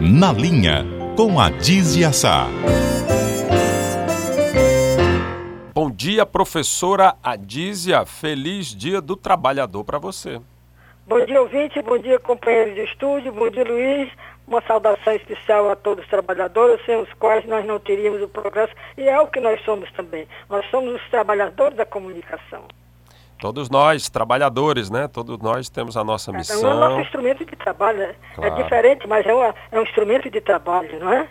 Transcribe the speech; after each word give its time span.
Na 0.00 0.32
Linha, 0.32 0.86
com 1.16 1.40
a 1.40 1.50
Dizia 1.50 2.12
Sá. 2.12 2.46
Bom 5.74 5.90
dia, 5.90 6.24
professora 6.24 7.16
Adísia. 7.20 8.06
Feliz 8.06 8.66
Dia 8.68 9.00
do 9.00 9.16
Trabalhador 9.16 9.82
para 9.82 9.98
você. 9.98 10.40
Bom 11.04 11.26
dia, 11.26 11.42
ouvinte. 11.42 11.82
Bom 11.82 11.98
dia, 11.98 12.16
companheiros 12.20 12.76
de 12.76 12.82
estúdio. 12.82 13.32
Bom 13.32 13.50
dia, 13.50 13.64
Luiz. 13.64 14.08
Uma 14.46 14.62
saudação 14.62 15.12
especial 15.14 15.68
a 15.68 15.74
todos 15.74 16.04
os 16.04 16.10
trabalhadores, 16.10 16.80
sem 16.86 16.94
os 16.94 17.12
quais 17.14 17.44
nós 17.46 17.66
não 17.66 17.80
teríamos 17.80 18.22
o 18.22 18.28
progresso. 18.28 18.72
E 18.96 19.02
é 19.02 19.18
o 19.18 19.26
que 19.26 19.40
nós 19.40 19.60
somos 19.64 19.90
também. 19.94 20.28
Nós 20.48 20.64
somos 20.70 20.94
os 20.94 21.10
trabalhadores 21.10 21.76
da 21.76 21.84
comunicação. 21.84 22.62
Todos 23.38 23.70
nós, 23.70 24.08
trabalhadores, 24.08 24.90
né? 24.90 25.06
Todos 25.08 25.38
nós 25.38 25.68
temos 25.68 25.96
a 25.96 26.02
nossa 26.02 26.32
missão. 26.32 26.68
É 26.68 26.74
o 26.74 26.78
nosso 26.78 27.00
instrumento 27.00 27.44
de 27.44 27.56
trabalho. 27.56 28.02
É, 28.02 28.14
claro. 28.34 28.52
é 28.52 28.62
diferente, 28.62 29.06
mas 29.06 29.26
é, 29.26 29.34
uma, 29.34 29.54
é 29.70 29.78
um 29.78 29.82
instrumento 29.82 30.28
de 30.28 30.40
trabalho, 30.40 30.98
não 30.98 31.12
é? 31.12 31.28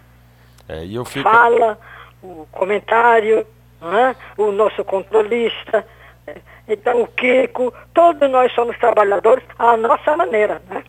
É, 0.69 0.85
e 0.85 0.95
eu 0.95 1.03
fico... 1.03 1.29
Fala, 1.29 1.77
o 2.23 2.47
comentário, 2.51 3.45
não 3.81 3.97
é? 3.97 4.15
o 4.37 4.51
nosso 4.51 4.83
controlista, 4.83 5.85
é, 6.25 6.37
então 6.67 7.01
o 7.01 7.07
Kiko, 7.07 7.73
todos 7.93 8.29
nós 8.29 8.53
somos 8.53 8.77
trabalhadores 8.77 9.43
à 9.57 9.77
nossa 9.77 10.15
maneira, 10.15 10.61
né? 10.69 10.83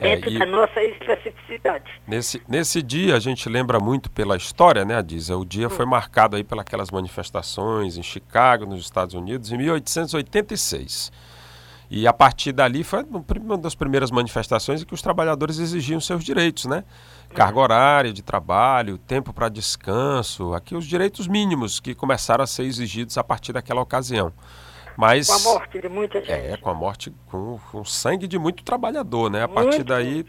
É, 0.00 0.16
dentro 0.16 0.34
é, 0.34 0.38
da 0.38 0.46
nossa 0.46 0.82
especificidade. 0.82 1.84
Nesse, 2.06 2.42
nesse 2.48 2.82
dia 2.82 3.16
a 3.16 3.20
gente 3.20 3.48
lembra 3.48 3.78
muito 3.80 4.10
pela 4.10 4.36
história, 4.36 4.84
né, 4.84 4.96
Adisa? 4.96 5.36
O 5.36 5.44
dia 5.44 5.66
hum. 5.66 5.70
foi 5.70 5.86
marcado 5.86 6.36
aí 6.36 6.44
pelas 6.44 6.90
manifestações 6.90 7.96
em 7.96 8.02
Chicago, 8.02 8.66
nos 8.66 8.80
Estados 8.80 9.14
Unidos, 9.14 9.52
em 9.52 9.58
1886. 9.58 11.12
E 11.90 12.06
a 12.06 12.12
partir 12.12 12.52
dali 12.52 12.82
foi 12.82 13.04
uma 13.40 13.58
das 13.58 13.74
primeiras 13.74 14.10
manifestações 14.10 14.82
em 14.82 14.84
que 14.84 14.94
os 14.94 15.02
trabalhadores 15.02 15.58
exigiam 15.58 16.00
seus 16.00 16.24
direitos, 16.24 16.64
né? 16.64 16.82
Carga 17.34 17.60
horária 17.60 18.12
de 18.12 18.22
trabalho, 18.22 18.96
tempo 18.96 19.32
para 19.32 19.48
descanso, 19.48 20.54
aqui 20.54 20.74
os 20.74 20.86
direitos 20.86 21.28
mínimos 21.28 21.80
que 21.80 21.94
começaram 21.94 22.42
a 22.42 22.46
ser 22.46 22.64
exigidos 22.64 23.18
a 23.18 23.24
partir 23.24 23.52
daquela 23.52 23.80
ocasião. 23.80 24.32
Mas, 24.96 25.26
com 25.26 25.34
a 25.34 25.52
morte 25.54 25.80
de 25.80 25.88
muita 25.88 26.20
gente. 26.20 26.32
É, 26.32 26.56
com 26.56 26.70
a 26.70 26.74
morte, 26.74 27.12
com, 27.30 27.58
com 27.70 27.80
o 27.80 27.84
sangue 27.84 28.26
de 28.26 28.38
muito 28.38 28.62
trabalhador, 28.62 29.30
né? 29.30 29.42
A 29.42 29.48
muito, 29.48 29.62
partir 29.62 29.82
daí. 29.82 30.24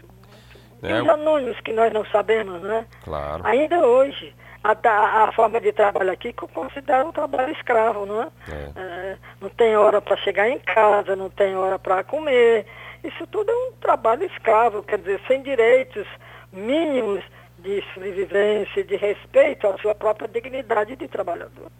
Né? 0.82 1.02
os 1.02 1.08
anônimos 1.08 1.58
que 1.60 1.72
nós 1.72 1.92
não 1.92 2.04
sabemos, 2.06 2.62
né? 2.62 2.86
Claro. 3.02 3.46
Ainda 3.46 3.86
hoje, 3.86 4.34
a, 4.62 5.24
a, 5.24 5.32
forma 5.32 5.60
de 5.60 5.72
trabalho 5.72 6.12
aqui 6.12 6.32
que 6.32 6.46
considera 6.48 7.04
um 7.04 7.12
trabalho 7.12 7.52
escravo, 7.52 8.04
não 8.04 8.22
é? 8.22 8.28
é. 8.48 8.70
é 8.76 9.16
não 9.40 9.48
tem 9.48 9.76
hora 9.76 10.00
para 10.00 10.16
chegar 10.16 10.48
em 10.48 10.58
casa, 10.58 11.14
não 11.14 11.30
tem 11.30 11.56
hora 11.56 11.78
para 11.78 12.02
comer. 12.04 12.66
Isso 13.02 13.26
tudo 13.28 13.50
é 13.50 13.54
um 13.54 13.72
trabalho 13.80 14.24
escravo, 14.24 14.82
quer 14.82 14.98
dizer, 14.98 15.20
sem 15.28 15.42
direitos 15.42 16.06
mínimos 16.52 17.22
de 17.58 17.82
sobrevivência, 17.94 18.84
de 18.84 18.96
respeito 18.96 19.66
à 19.66 19.78
sua 19.78 19.94
própria 19.94 20.28
dignidade 20.28 20.96
de 20.96 21.08
trabalhador. 21.08 21.70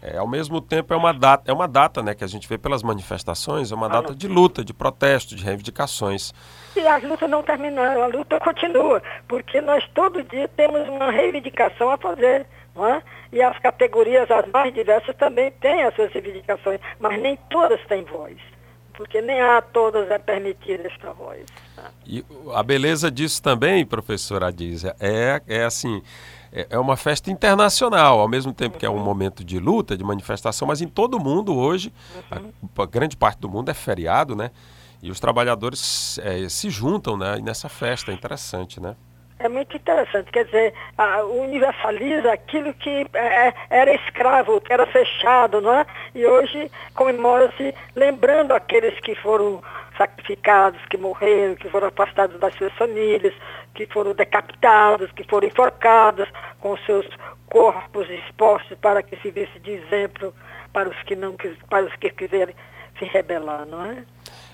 É, 0.00 0.16
ao 0.16 0.28
mesmo 0.28 0.60
tempo 0.60 0.94
é 0.94 0.96
uma 0.96 1.12
data, 1.12 1.50
é 1.50 1.52
uma 1.52 1.66
data, 1.66 2.02
né, 2.02 2.14
que 2.14 2.22
a 2.22 2.26
gente 2.26 2.48
vê 2.48 2.56
pelas 2.56 2.82
manifestações, 2.82 3.72
é 3.72 3.74
uma 3.74 3.88
data 3.88 4.14
de 4.14 4.28
luta, 4.28 4.64
de 4.64 4.72
protesto, 4.72 5.34
de 5.34 5.44
reivindicações. 5.44 6.32
E 6.76 6.86
as 6.86 7.02
lutas 7.02 7.28
não 7.28 7.42
terminaram, 7.42 8.04
a 8.04 8.06
luta 8.06 8.38
continua, 8.38 9.02
porque 9.26 9.60
nós 9.60 9.84
todo 9.94 10.22
dia 10.22 10.46
temos 10.48 10.88
uma 10.88 11.10
reivindicação 11.10 11.90
a 11.90 11.98
fazer, 11.98 12.46
não 12.76 12.86
é? 12.86 13.02
E 13.32 13.42
as 13.42 13.58
categorias 13.58 14.30
as 14.30 14.46
mais 14.52 14.72
diversas 14.72 15.16
também 15.16 15.50
têm 15.60 15.82
as 15.82 15.94
suas 15.96 16.12
reivindicações, 16.12 16.80
mas 17.00 17.20
nem 17.20 17.36
todas 17.50 17.84
têm 17.86 18.04
voz, 18.04 18.36
porque 18.94 19.20
nem 19.20 19.40
a 19.40 19.60
todas 19.60 20.08
é 20.12 20.18
permitida 20.18 20.86
esta 20.86 21.12
voz. 21.12 21.44
Tá? 21.74 21.90
E 22.06 22.24
a 22.54 22.62
beleza 22.62 23.10
disso 23.10 23.42
também, 23.42 23.84
professora 23.84 24.46
Adísia, 24.46 24.94
é, 25.00 25.42
é 25.48 25.64
assim, 25.64 26.00
é, 26.52 26.66
é 26.70 26.78
uma 26.78 26.96
festa 26.96 27.30
internacional, 27.30 28.20
ao 28.20 28.28
mesmo 28.28 28.52
tempo 28.52 28.78
que 28.78 28.86
é 28.86 28.90
um 28.90 29.02
momento 29.02 29.44
de 29.44 29.58
luta, 29.58 29.96
de 29.96 30.04
manifestação, 30.04 30.66
mas 30.68 30.80
em 30.80 30.88
todo 30.88 31.16
o 31.16 31.20
mundo 31.20 31.56
hoje, 31.56 31.92
a, 32.30 32.82
a 32.82 32.86
grande 32.86 33.16
parte 33.16 33.38
do 33.40 33.48
mundo 33.48 33.70
é 33.70 33.74
feriado, 33.74 34.34
né? 34.34 34.50
E 35.02 35.10
os 35.10 35.20
trabalhadores 35.20 36.18
é, 36.18 36.48
se 36.48 36.70
juntam 36.70 37.16
né, 37.16 37.38
nessa 37.40 37.68
festa, 37.68 38.10
é 38.10 38.14
interessante, 38.14 38.80
né? 38.80 38.96
É 39.40 39.48
muito 39.48 39.76
interessante, 39.76 40.32
quer 40.32 40.46
dizer, 40.46 40.74
universaliza 41.30 42.32
aquilo 42.32 42.74
que 42.74 43.06
é, 43.14 43.54
era 43.70 43.94
escravo, 43.94 44.60
que 44.60 44.72
era 44.72 44.84
fechado, 44.86 45.60
não 45.60 45.72
é? 45.74 45.86
E 46.12 46.26
hoje 46.26 46.68
comemora-se 46.92 47.72
lembrando 47.94 48.52
aqueles 48.52 48.98
que 48.98 49.14
foram 49.14 49.62
sacrificados, 49.96 50.80
que 50.86 50.96
morreram, 50.96 51.54
que 51.54 51.68
foram 51.68 51.86
afastados 51.86 52.38
das 52.40 52.52
suas 52.56 52.72
famílias, 52.72 53.32
que 53.74 53.86
foram 53.86 54.12
decapitados, 54.12 55.12
que 55.12 55.22
foram 55.22 55.46
enforcados, 55.46 56.28
com 56.60 56.76
seus 56.78 57.06
corpos 57.48 58.10
expostos 58.10 58.76
para 58.78 59.04
que 59.04 59.16
se 59.20 59.30
visse 59.30 59.58
de 59.60 59.70
exemplo 59.70 60.34
para 60.72 60.88
os 60.88 61.02
que 61.04 61.14
não 61.14 61.36
para 61.70 61.84
os 61.86 61.94
que 61.96 62.10
quiserem 62.10 62.54
se 62.98 63.04
rebelar, 63.04 63.64
não 63.66 63.84
é? 63.84 64.04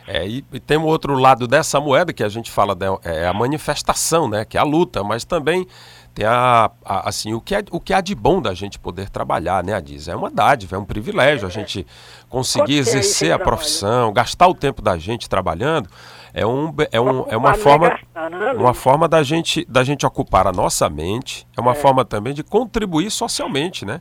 É, 0.07 0.27
e, 0.27 0.45
e, 0.53 0.61
tem 0.61 0.77
um 0.77 0.85
outro 0.85 1.15
lado 1.15 1.47
dessa 1.47 1.81
moeda 1.81 2.13
que 2.13 2.23
a 2.23 2.29
gente 2.29 2.51
fala, 2.51 2.75
de, 2.75 2.85
é 3.05 3.27
a 3.27 3.33
manifestação, 3.33 4.29
né, 4.29 4.45
que 4.45 4.59
é 4.59 4.61
a 4.61 4.65
luta, 4.65 5.03
mas 5.03 5.25
também 5.25 5.67
tem 6.15 6.27
a, 6.27 6.71
a, 6.85 7.09
assim, 7.09 7.33
o 7.33 7.41
que, 7.41 7.55
é, 7.55 7.65
o 7.71 7.81
que 7.81 7.93
há 7.93 8.01
de 8.01 8.15
bom 8.15 8.41
da 8.41 8.53
gente 8.53 8.79
poder 8.79 9.09
trabalhar, 9.09 9.65
né, 9.65 9.73
Adiz? 9.73 10.07
É 10.07 10.15
uma 10.15 10.31
dádiva, 10.31 10.77
é 10.77 10.79
um 10.79 10.85
privilégio 10.85 11.47
a 11.47 11.51
gente 11.51 11.87
conseguir 12.29 12.77
exercer 12.77 13.33
a 13.33 13.39
profissão, 13.39 14.13
gastar 14.13 14.47
o 14.47 14.55
tempo 14.55 14.83
da 14.83 14.99
gente 14.99 15.29
trabalhando, 15.29 15.89
é, 16.35 16.45
um, 16.45 16.75
é, 16.91 17.01
um, 17.01 17.25
é 17.29 17.37
uma 17.37 17.55
forma 17.55 17.89
né, 18.13 18.53
uma 18.59 18.75
forma 18.75 19.07
da 19.07 19.23
gente 19.23 19.65
da 19.67 19.85
gente 19.85 20.05
ocupar 20.05 20.49
a 20.49 20.53
nossa 20.53 20.91
mente 20.91 21.47
é 21.57 21.61
uma 21.61 21.71
é. 21.71 21.75
forma 21.77 22.05
também 22.05 22.35
de 22.35 22.43
contribuir 22.43 23.09
socialmente 23.09 23.87
né? 23.87 24.01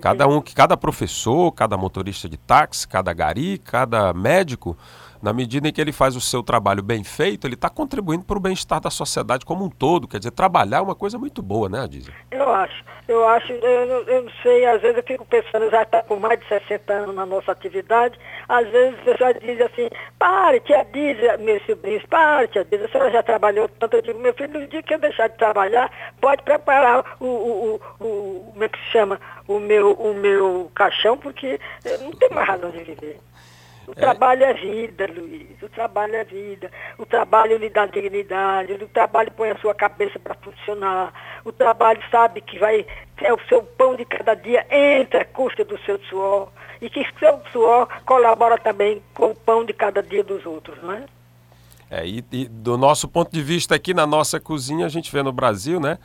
Cada 0.00 0.28
um 0.28 0.40
cada 0.40 0.76
professor 0.76 1.50
cada 1.50 1.76
motorista 1.76 2.28
de 2.28 2.36
táxi 2.36 2.86
cada 2.86 3.12
gari 3.12 3.58
cada 3.58 4.12
médico 4.12 4.78
na 5.22 5.32
medida 5.32 5.68
em 5.68 5.72
que 5.72 5.80
ele 5.80 5.92
faz 5.92 6.16
o 6.16 6.20
seu 6.20 6.42
trabalho 6.42 6.82
bem 6.82 7.02
feito, 7.04 7.46
ele 7.46 7.54
está 7.54 7.68
contribuindo 7.68 8.24
para 8.24 8.36
o 8.36 8.40
bem-estar 8.40 8.80
da 8.80 8.90
sociedade 8.90 9.44
como 9.44 9.64
um 9.64 9.70
todo. 9.70 10.08
Quer 10.08 10.18
dizer, 10.18 10.30
trabalhar 10.30 10.78
é 10.78 10.80
uma 10.80 10.94
coisa 10.94 11.18
muito 11.18 11.42
boa, 11.42 11.68
né, 11.68 11.80
Adísia? 11.80 12.12
Eu 12.30 12.50
acho. 12.50 12.84
Eu 13.08 13.26
acho, 13.28 13.52
eu, 13.52 14.02
eu 14.08 14.22
não 14.22 14.32
sei, 14.42 14.66
às 14.66 14.82
vezes 14.82 14.96
eu 14.96 15.02
fico 15.04 15.24
pensando, 15.24 15.70
já 15.70 15.82
está 15.82 16.02
com 16.02 16.16
mais 16.16 16.40
de 16.40 16.48
60 16.48 16.92
anos 16.92 17.14
na 17.14 17.24
nossa 17.24 17.52
atividade, 17.52 18.18
às 18.48 18.68
vezes 18.68 18.98
a 18.98 19.04
pessoa 19.04 19.34
diz 19.34 19.60
assim, 19.60 19.88
pare, 20.18 20.58
tia 20.58 20.84
Dízia, 20.92 21.38
meus 21.38 21.64
sobrinhos, 21.66 22.04
pare, 22.06 22.48
tia 22.48 22.64
Dízia, 22.64 22.86
a 22.86 22.88
senhora 22.88 23.12
já 23.12 23.22
trabalhou 23.22 23.68
tanto, 23.68 23.94
eu 23.94 24.02
digo, 24.02 24.18
meu 24.18 24.34
filho, 24.34 24.58
no 24.58 24.66
dia 24.66 24.82
que 24.82 24.92
eu 24.92 24.98
deixar 24.98 25.28
de 25.28 25.36
trabalhar, 25.36 25.88
pode 26.20 26.42
preparar 26.42 27.04
o, 27.20 27.26
o, 27.26 27.80
o, 28.00 28.04
o 28.04 28.50
como 28.52 28.64
é 28.64 28.68
que 28.68 28.78
se 28.78 28.90
chama, 28.90 29.20
o 29.46 29.60
meu, 29.60 29.92
o 29.92 30.12
meu 30.14 30.68
caixão, 30.74 31.16
porque 31.16 31.60
não 32.00 32.10
tem 32.10 32.30
mais 32.30 32.48
razão 32.48 32.70
de 32.70 32.82
viver. 32.82 33.20
O 33.86 33.92
é. 33.92 33.94
trabalho 33.94 34.44
é 34.44 34.52
vida, 34.52 35.06
Luiz. 35.06 35.62
O 35.62 35.68
trabalho 35.68 36.16
é 36.16 36.24
vida. 36.24 36.70
O 36.98 37.06
trabalho 37.06 37.56
lhe 37.56 37.70
dá 37.70 37.86
dignidade. 37.86 38.72
O 38.72 38.88
trabalho 38.88 39.30
põe 39.30 39.50
a 39.50 39.58
sua 39.58 39.74
cabeça 39.74 40.18
para 40.18 40.34
funcionar. 40.34 41.12
O 41.44 41.52
trabalho 41.52 42.02
sabe 42.10 42.40
que 42.40 42.58
vai 42.58 42.84
é 43.18 43.32
o 43.32 43.38
seu 43.48 43.62
pão 43.62 43.94
de 43.94 44.04
cada 44.04 44.34
dia 44.34 44.66
entra 44.70 45.22
a 45.22 45.24
custa 45.24 45.64
do 45.64 45.78
seu 45.84 45.98
suor. 46.08 46.48
E 46.80 46.90
que 46.90 47.06
seu 47.18 47.40
suor 47.52 47.88
colabora 48.04 48.58
também 48.58 49.02
com 49.14 49.30
o 49.30 49.34
pão 49.34 49.64
de 49.64 49.72
cada 49.72 50.02
dia 50.02 50.22
dos 50.22 50.44
outros, 50.44 50.82
não 50.82 50.92
é? 50.92 51.04
É, 51.88 52.06
e, 52.06 52.24
e 52.32 52.48
do 52.48 52.76
nosso 52.76 53.08
ponto 53.08 53.30
de 53.32 53.40
vista 53.40 53.74
aqui 53.74 53.94
na 53.94 54.06
nossa 54.06 54.40
cozinha, 54.40 54.84
a 54.84 54.88
gente 54.88 55.10
vê 55.12 55.22
no 55.22 55.32
Brasil, 55.32 55.78
né? 55.78 55.98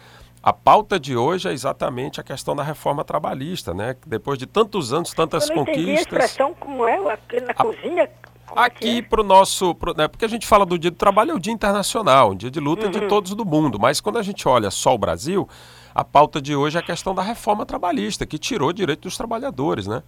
A 0.43 0.51
pauta 0.51 0.99
de 0.99 1.15
hoje 1.15 1.47
é 1.47 1.53
exatamente 1.53 2.19
a 2.19 2.23
questão 2.23 2.55
da 2.55 2.63
reforma 2.63 3.03
trabalhista, 3.03 3.75
né? 3.75 3.95
Depois 4.07 4.39
de 4.39 4.47
tantos 4.47 4.91
anos, 4.91 5.11
tantas 5.13 5.47
Eu 5.47 5.55
não 5.55 5.65
conquistas. 5.65 5.97
A 5.97 6.01
expressão 6.01 6.53
como 6.55 6.87
é 6.87 7.13
aqui 7.13 7.39
na 7.41 7.51
a, 7.51 7.53
cozinha. 7.53 8.03
É 8.03 8.11
aqui 8.55 8.97
é? 8.97 9.01
para 9.03 9.21
o 9.21 9.23
nosso. 9.23 9.75
Pro, 9.75 9.93
né, 9.95 10.07
porque 10.07 10.25
a 10.25 10.27
gente 10.27 10.47
fala 10.47 10.65
do 10.65 10.79
dia 10.79 10.89
do 10.89 10.97
trabalho, 10.97 11.31
é 11.31 11.35
o 11.35 11.39
dia 11.39 11.53
internacional, 11.53 12.31
um 12.31 12.35
dia 12.35 12.49
de 12.49 12.59
luta 12.59 12.85
uhum. 12.85 12.91
de 12.91 13.01
todos 13.01 13.35
do 13.35 13.45
mundo. 13.45 13.79
Mas 13.79 14.01
quando 14.01 14.17
a 14.17 14.23
gente 14.23 14.47
olha 14.47 14.71
só 14.71 14.95
o 14.95 14.97
Brasil, 14.97 15.47
a 15.93 16.03
pauta 16.03 16.41
de 16.41 16.55
hoje 16.55 16.75
é 16.75 16.79
a 16.79 16.83
questão 16.83 17.13
da 17.13 17.21
reforma 17.21 17.63
trabalhista, 17.63 18.25
que 18.25 18.39
tirou 18.39 18.73
direito 18.73 19.01
dos 19.01 19.15
trabalhadores, 19.15 19.85
né? 19.85 20.01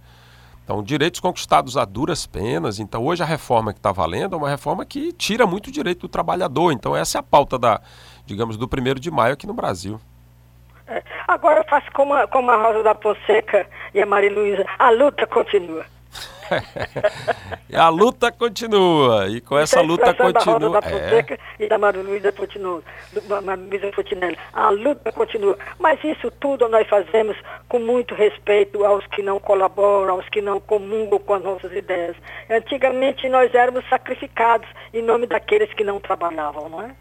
Então, 0.64 0.82
direitos 0.82 1.20
conquistados 1.20 1.76
a 1.76 1.84
duras 1.84 2.26
penas. 2.26 2.80
Então, 2.80 3.04
hoje 3.04 3.22
a 3.22 3.26
reforma 3.26 3.72
que 3.72 3.78
está 3.78 3.92
valendo 3.92 4.34
é 4.34 4.36
uma 4.36 4.48
reforma 4.48 4.84
que 4.84 5.12
tira 5.12 5.46
muito 5.46 5.70
direito 5.70 6.00
do 6.00 6.08
trabalhador. 6.08 6.72
Então, 6.72 6.96
essa 6.96 7.18
é 7.18 7.20
a 7.20 7.22
pauta 7.22 7.56
da, 7.56 7.80
digamos, 8.26 8.56
do 8.56 8.66
primeiro 8.66 8.98
de 8.98 9.10
maio 9.10 9.34
aqui 9.34 9.46
no 9.46 9.54
Brasil. 9.54 10.00
É. 10.86 11.02
Agora 11.26 11.60
eu 11.60 11.64
faço 11.64 11.90
como 11.92 12.14
a, 12.14 12.26
como 12.26 12.50
a 12.50 12.56
Rosa 12.56 12.82
da 12.82 12.94
Fonseca 12.94 13.66
e 13.92 14.00
a 14.00 14.06
Maria 14.06 14.32
Luísa. 14.32 14.64
A 14.78 14.90
luta 14.90 15.26
continua. 15.26 15.84
a 17.74 17.88
luta 17.88 18.30
continua. 18.30 19.28
E 19.28 19.40
com 19.40 19.58
essa 19.58 19.80
luta 19.80 20.12
continua. 20.14 20.80
Da 20.80 20.86
é. 20.86 20.90
Fonseca 20.90 21.34
é. 21.34 21.64
e 21.64 21.68
da 21.68 21.78
Maria 21.78 22.02
Luísa 22.02 22.32
continua. 22.32 22.82
Maria 23.42 23.64
Luísa 23.64 23.92
Fontinelli. 23.92 24.38
A 24.52 24.70
luta 24.70 25.10
continua. 25.12 25.58
Mas 25.78 26.02
isso 26.04 26.30
tudo 26.32 26.68
nós 26.68 26.86
fazemos 26.88 27.36
com 27.68 27.78
muito 27.78 28.14
respeito 28.14 28.84
aos 28.84 29.06
que 29.06 29.22
não 29.22 29.40
colaboram, 29.40 30.14
aos 30.14 30.28
que 30.28 30.42
não 30.42 30.60
comungam 30.60 31.18
com 31.18 31.34
as 31.34 31.42
nossas 31.42 31.72
ideias. 31.72 32.16
Antigamente 32.50 33.28
nós 33.28 33.54
éramos 33.54 33.88
sacrificados 33.88 34.68
em 34.92 35.02
nome 35.02 35.26
daqueles 35.26 35.72
que 35.72 35.82
não 35.82 35.98
trabalhavam, 35.98 36.68
não 36.68 36.82
é? 36.82 36.94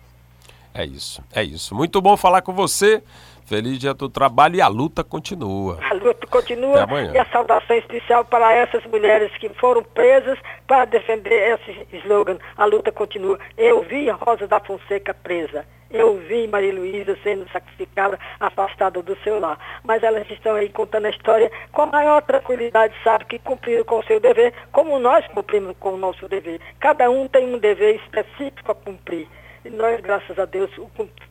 É 0.74 0.84
isso, 0.84 1.24
é 1.34 1.44
isso. 1.44 1.76
Muito 1.76 2.02
bom 2.02 2.18
falar 2.18 2.42
com 2.42 2.54
você. 2.54 3.04
Feliz 3.46 3.78
dia 3.78 3.94
do 3.94 4.10
trabalho 4.10 4.56
e 4.56 4.62
a 4.62 4.68
luta 4.68 5.04
continua. 5.04 5.78
A 5.90 5.94
luta 5.94 6.26
continua 6.28 6.88
e 7.14 7.18
a 7.18 7.26
saudação 7.26 7.76
especial 7.76 8.24
para 8.24 8.54
essas 8.54 8.84
mulheres 8.86 9.32
que 9.38 9.50
foram 9.50 9.84
presas 9.84 10.40
para 10.66 10.86
defender 10.86 11.60
esse 11.60 11.98
slogan, 11.98 12.38
a 12.58 12.66
luta 12.66 12.92
continua. 12.92 13.38
Eu 13.58 13.84
vi 13.84 14.10
Rosa 14.10 14.48
da 14.48 14.60
Fonseca 14.62 15.14
presa. 15.14 15.66
Eu 15.92 16.18
vi 16.18 16.48
Maria 16.48 16.74
Luísa 16.74 17.16
sendo 17.22 17.48
sacrificada, 17.52 18.18
afastada 18.40 19.00
do 19.04 19.16
seu 19.24 19.40
lar. 19.40 19.60
Mas 19.84 20.02
elas 20.02 20.28
estão 20.32 20.56
aí 20.56 20.70
contando 20.70 21.06
a 21.06 21.12
história 21.12 21.52
com 21.72 21.84
a 21.84 21.86
maior 21.86 22.22
tranquilidade, 22.24 22.96
sabe 23.04 23.26
que 23.26 23.38
cumpriram 23.38 23.84
com 23.84 24.00
o 24.00 24.04
seu 24.04 24.20
dever, 24.20 24.54
como 24.72 24.98
nós 24.98 25.28
cumprimos 25.28 25.76
com 25.80 25.94
o 25.94 25.98
nosso 25.98 26.28
dever. 26.28 26.60
Cada 26.80 27.12
um 27.12 27.28
tem 27.28 27.54
um 27.54 27.60
dever 27.60 27.98
específico 27.98 28.72
a 28.72 28.76
cumprir. 28.76 29.28
E 29.66 29.70
nós, 29.70 30.00
graças 30.02 30.38
a 30.38 30.46
Deus, 30.46 30.70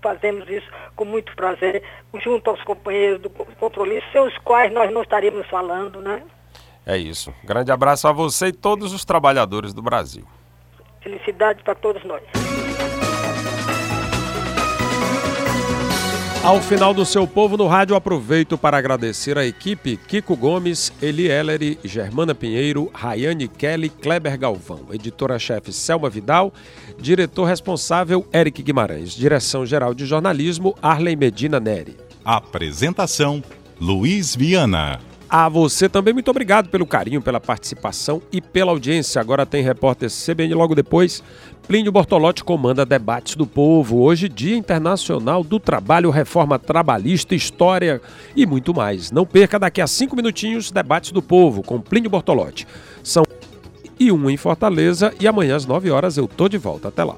fazemos 0.02 0.48
isso 0.48 0.66
com 0.96 1.04
muito 1.04 1.34
prazer, 1.36 1.82
junto 2.22 2.48
aos 2.50 2.62
companheiros 2.62 3.20
do 3.20 3.30
controle, 3.30 4.02
sem 4.10 4.20
os 4.20 4.36
quais 4.38 4.72
nós 4.72 4.90
não 4.92 5.02
estaríamos 5.02 5.46
falando, 5.48 6.00
né? 6.00 6.22
É 6.86 6.96
isso. 6.96 7.32
Grande 7.44 7.70
abraço 7.70 8.08
a 8.08 8.12
você 8.12 8.46
e 8.46 8.52
todos 8.52 8.92
os 8.92 9.04
trabalhadores 9.04 9.72
do 9.72 9.82
Brasil. 9.82 10.24
Felicidade 11.00 11.62
para 11.62 11.74
todos 11.74 12.02
nós. 12.04 12.22
Ao 16.42 16.60
final 16.60 16.92
do 16.92 17.06
seu 17.06 17.24
povo 17.24 17.56
no 17.56 17.68
rádio, 17.68 17.94
aproveito 17.94 18.58
para 18.58 18.76
agradecer 18.76 19.38
a 19.38 19.46
equipe 19.46 19.96
Kiko 19.96 20.34
Gomes, 20.36 20.92
Eli 21.00 21.28
Ellery, 21.28 21.78
Germana 21.84 22.34
Pinheiro, 22.34 22.90
Rayane 22.92 23.46
Kelly, 23.46 23.88
Kleber 23.88 24.36
Galvão, 24.36 24.86
editora-chefe 24.92 25.72
Selma 25.72 26.10
Vidal, 26.10 26.52
diretor 26.98 27.44
responsável 27.44 28.26
Eric 28.34 28.60
Guimarães, 28.60 29.12
direção-geral 29.12 29.94
de 29.94 30.04
jornalismo 30.04 30.74
Arley 30.82 31.14
Medina 31.14 31.60
Neri. 31.60 31.96
Apresentação 32.24 33.40
Luiz 33.80 34.34
Viana. 34.34 35.11
A 35.34 35.48
você 35.48 35.88
também 35.88 36.12
muito 36.12 36.30
obrigado 36.30 36.68
pelo 36.68 36.84
carinho, 36.84 37.22
pela 37.22 37.40
participação 37.40 38.20
e 38.30 38.38
pela 38.38 38.70
audiência. 38.70 39.18
Agora 39.18 39.46
tem 39.46 39.62
repórter 39.62 40.10
CBN 40.10 40.52
logo 40.52 40.74
depois. 40.74 41.22
Plínio 41.66 41.90
Bortolotti 41.90 42.44
comanda 42.44 42.84
Debates 42.84 43.34
do 43.34 43.46
Povo. 43.46 44.02
Hoje, 44.02 44.28
Dia 44.28 44.54
Internacional 44.54 45.42
do 45.42 45.58
Trabalho, 45.58 46.10
Reforma 46.10 46.58
Trabalhista, 46.58 47.34
História 47.34 47.98
e 48.36 48.44
muito 48.44 48.74
mais. 48.74 49.10
Não 49.10 49.24
perca 49.24 49.58
daqui 49.58 49.80
a 49.80 49.86
cinco 49.86 50.14
minutinhos 50.14 50.70
Debates 50.70 51.12
do 51.12 51.22
Povo 51.22 51.62
com 51.62 51.80
Plínio 51.80 52.10
Bortolotti. 52.10 52.66
São 53.02 53.24
e 53.98 54.12
um 54.12 54.28
em 54.28 54.36
Fortaleza 54.36 55.14
e 55.18 55.26
amanhã 55.26 55.56
às 55.56 55.64
nove 55.64 55.90
horas 55.90 56.18
eu 56.18 56.28
tô 56.28 56.46
de 56.46 56.58
volta. 56.58 56.88
Até 56.88 57.04
lá. 57.04 57.16